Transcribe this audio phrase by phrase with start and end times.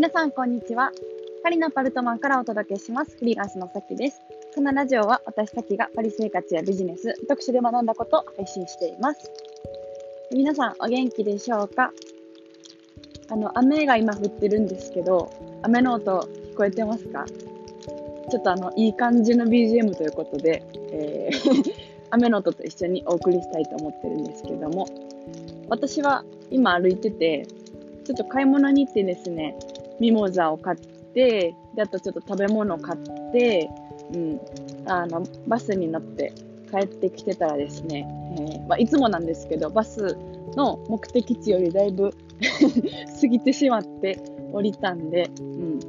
[0.00, 0.92] 皆さん、こんにちは。
[1.42, 3.18] パリのパルトマンからお届けします。
[3.18, 4.22] フリーランスのさきです。
[4.54, 9.30] このラジオは私さきがパリ生活やビジネス、読書で学んだことを配信しています。
[10.32, 11.92] 皆さん、お元気でしょうか？
[13.28, 15.30] あの、雨が今降ってるんですけど、
[15.64, 17.26] 雨の音聞こえてますか？
[18.30, 21.72] ちょっとあの、いい感じの BGM ということで、えー
[22.08, 24.86] 雨の音と一緒にお送りしたいと思ってるんですけども、
[25.68, 27.46] 私は今歩いてて、
[28.04, 29.56] ちょっと買い物に行ってですね、
[30.00, 30.78] ミモザを買っ
[31.14, 33.68] て、で、あとちょっと食べ物を買って、
[34.14, 34.40] うん、
[34.86, 36.32] あの、バスに乗って
[36.70, 40.16] 帰ってきてたらですね、えー、まあ、いつもなんですけど、バス
[40.56, 42.10] の目的地よりだいぶ
[43.20, 44.18] 過ぎてしまって
[44.52, 45.80] 降りたんで、うん、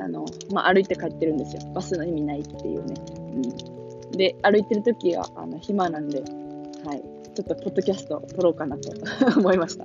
[0.00, 1.62] あの、まあ、歩いて帰ってるんですよ。
[1.74, 2.94] バスの意味ないっていうね。
[4.12, 6.20] うん、で、歩いてる時は、あの、暇なんで、
[6.84, 7.02] はい。
[7.34, 8.90] ちょっとポッドキャストを撮ろうかなと
[9.38, 9.84] 思いました。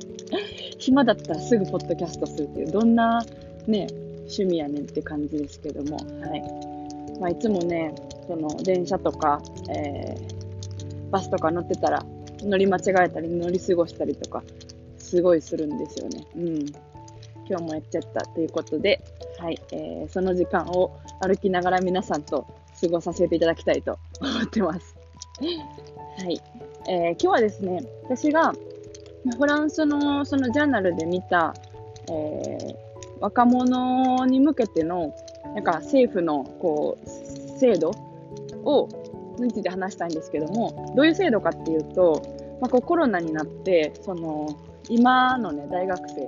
[0.77, 3.23] 暇だったらすぐポッドキャストするっていう、どんな
[3.67, 3.87] ね、
[4.21, 7.19] 趣味やねんって感じですけども、はい。
[7.19, 7.93] まあ、いつもね、
[8.27, 12.05] その電車とか、えー、バスとか乗ってたら、
[12.41, 14.43] 乗り間違えたり、乗り過ごしたりとか、
[14.97, 16.25] すごいするんですよね。
[16.35, 16.65] うん。
[17.49, 19.01] 今日もやっちゃったということで、
[19.39, 22.45] はい、えー、その時間を歩きながら皆さんと
[22.79, 24.95] 過ごさせていただきたいと思ってます。
[25.41, 26.39] はい。
[26.87, 28.53] えー、今日はですね、私が
[29.37, 31.53] フランスのそのジャーナルで見た、
[32.09, 32.75] えー、
[33.21, 35.13] 若者に向けての、
[35.55, 37.91] なんか政府のこう制度
[38.63, 38.87] を
[39.39, 42.21] について話したいんですけども、どういう制度かっていうと、
[42.61, 44.47] まあ、こうコロナになって、その
[44.89, 46.27] 今のね、大学生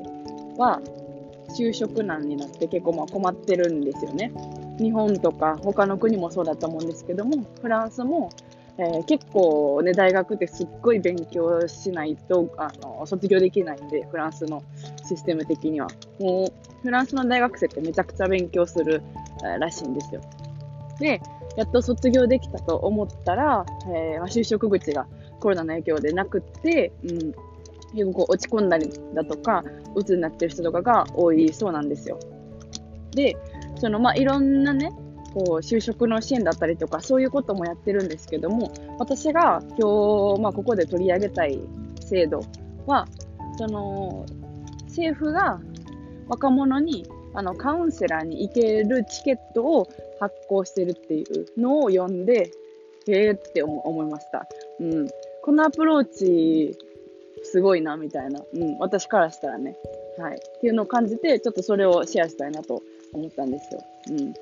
[0.58, 0.82] は
[1.58, 4.32] 就職難になって結構まあ困ってるんですよね。
[4.80, 8.30] 日本とか他の国もそうだと思うんですけども、フランスも
[8.78, 14.64] えー、結構ね、大学ってすっごい勉強しないと、あの、卒業できないんで、フランスの
[15.08, 15.88] システム的には。
[16.20, 19.02] もう、フランスの大学生ってめちゃくちゃ勉強する、
[19.44, 20.22] えー、らしいんですよ。
[21.00, 21.22] で、
[21.58, 25.06] やっと卒業できたと思ったら、えー、まあ、就職口が
[25.40, 27.34] コロナの影響でなくって、うん、
[27.94, 29.64] 結構落ち込んだりだとか、
[29.96, 32.18] 鬱になってる人とかが多いそうなんですよ。
[33.12, 33.36] で、
[33.76, 34.92] そのまあいろんなね、
[35.34, 41.60] こう就職の支援だったりとかそういうこともやってるんですけども私が今日、まあ、ここで取り上げたい
[42.02, 42.44] 制度
[42.86, 43.08] は
[43.58, 44.26] その
[44.88, 45.60] 政府が
[46.28, 49.88] 若者にあのカウンセラーに行けるチケットを
[50.20, 52.52] 発行してるっていうのを読んで
[53.08, 54.48] へえって思いました、
[54.80, 55.08] うん、
[55.44, 56.78] このアプローチ
[57.44, 59.76] すごいなみたいな、うん、私からしたらね。
[60.18, 60.36] はい。
[60.36, 62.84] っていうのを感じてちょっとそれをシェアしたいなと
[63.14, 64.34] 思ったんですよ、うん。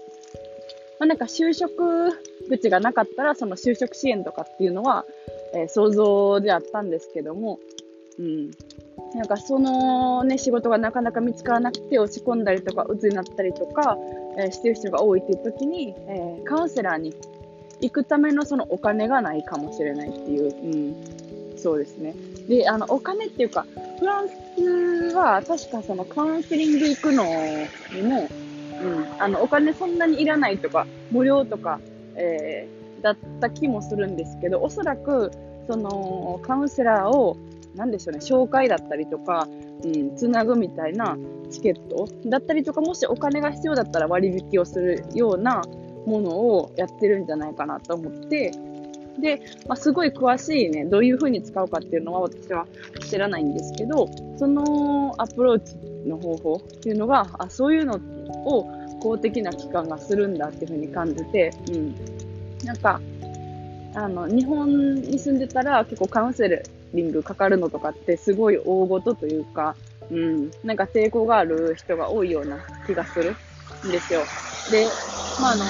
[1.00, 2.12] まあ、なんか就職
[2.50, 5.06] 口がなかったら、その就職支援とかっていうのは、
[5.54, 7.60] えー、想像であったんですけども、
[8.20, 8.52] うん。
[9.16, 13.98] なんかそのね、仕事がなかなか見つからなくて落ち込んだりとか、鬱になったりとか、
[14.38, 17.16] えー、してる人が多いっていう時に、えー、カウンセラーに
[17.82, 22.14] 行くためのそのお金がないかもしれないっていう、うん、そうですね。
[22.50, 23.66] で、あの、お金っていうか、
[24.00, 27.24] フランスは確かそのカウンセリング行くの
[27.94, 28.28] にも、
[28.82, 31.80] うん、あのお金そんなにいらないとか無料とか、
[32.16, 35.32] えー、だった気もするんですけどおそらく
[35.68, 37.38] そのカウンセラーを
[37.76, 39.48] 何でしょうね紹介だったりとか、
[39.84, 41.18] うん、つなぐみたいな
[41.52, 45.62] チケットだったりとかもしお金が必要だったら割引をするような
[46.06, 48.52] ものをやってるんじゃないかなと思って
[49.20, 52.66] で、まあ、すごい詳しいね、どういうふうに使うかっていうのは私は
[53.10, 55.76] 知らないんですけど、そのアプローチ
[56.08, 58.00] の方法っていうのが、あ、そういうの
[58.46, 58.68] を
[59.02, 61.96] 公的な機関がするんだっていうふうに感じて、うん。
[62.66, 63.00] なんか、
[63.96, 66.64] あの、日本に住んでたら結構カウンセ
[66.94, 69.76] リングかかるのとかってすごい大ごとというか、
[70.12, 73.36] うん、なんか抵抗がある人が多いような気がする
[73.86, 74.22] んですよ。
[74.72, 74.86] で、
[75.40, 75.66] まあ、あの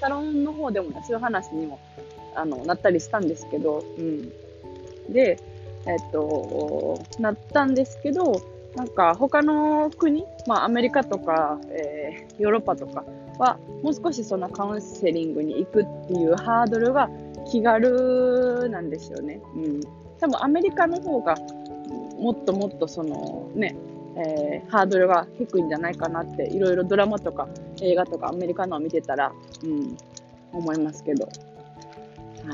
[0.00, 1.78] サロンの方でもね、そういう話にも、
[2.34, 4.32] あの、なったりしたんですけど、うん。
[5.12, 5.38] で、
[5.86, 8.40] えっと、なったんですけど、
[8.76, 13.04] なんか他の国、まあアメリカとか、えー、ヨーロッパとか
[13.38, 17.10] は、もう少しそのカウンセリングに行くっていうハードルが
[17.50, 19.40] 気軽なんですよね。
[19.54, 19.80] うん。
[20.20, 21.34] 多分アメリカの方が
[22.18, 23.76] もっともっとそのね、
[24.16, 27.48] えー、ハードルが低いんじゃないかなって、いろいろドラマとか
[27.80, 29.32] 映画とかアメリカのを見てたら、
[29.64, 29.96] うん、
[30.52, 31.26] 思いますけど。
[31.26, 31.30] は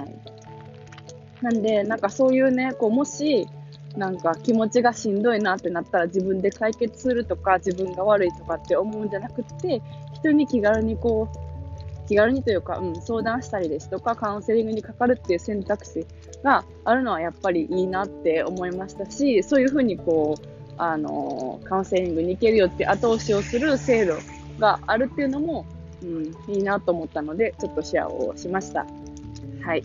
[0.05, 0.39] い。
[1.43, 3.47] なんで、なんかそういうね、こう、もし、
[3.99, 9.83] なんか気持ちがしんどいなってなったら自分で解決するとか自分が悪いとかって思うんじゃなくて
[10.15, 16.07] 人に気軽にこう気軽にというか、うん、相談したりですとかカウンセリングにかかるっていう選択肢
[16.43, 24.17] があるのはやっぱりいいなって思いましたしそういうふうにこうあのカウンセリングに行けるよって後押しをする制度
[24.59, 25.67] があるっていうのも、
[26.03, 28.87] うん、いいなと思ったので、ちょっとシェアをしました。
[29.65, 29.83] はい。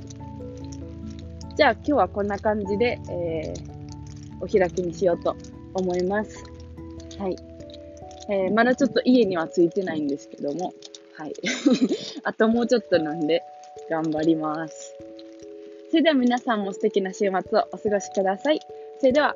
[1.55, 3.82] じゃあ今日はこんな感じで、えー、
[4.43, 5.35] お開きにしようと
[5.73, 6.43] 思います。
[7.17, 7.35] はい。
[8.29, 10.73] えー、まだちょっと家には着いてないんですけども、
[11.15, 11.33] はい。
[12.23, 13.41] あともうちょっとなんで、
[13.89, 14.95] 頑張ります。
[15.89, 17.29] それでは皆さんも素敵な週末
[17.59, 18.59] をお過ごしください。
[18.99, 19.35] それでは、